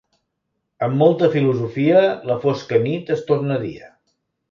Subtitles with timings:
[0.87, 2.01] Amb molta filosofia,
[2.33, 3.97] la fosca nit es torna dia.